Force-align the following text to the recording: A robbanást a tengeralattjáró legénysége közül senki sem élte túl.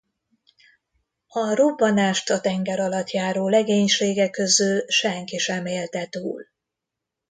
A 1.27 1.53
robbanást 1.53 2.29
a 2.29 2.41
tengeralattjáró 2.41 3.47
legénysége 3.49 4.29
közül 4.29 4.85
senki 4.87 5.37
sem 5.37 5.65
élte 5.65 6.05
túl. 6.07 6.45